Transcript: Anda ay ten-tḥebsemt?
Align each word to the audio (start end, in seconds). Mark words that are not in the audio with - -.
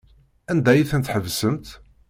Anda 0.51 0.69
ay 0.71 0.83
ten-tḥebsemt? 0.89 1.67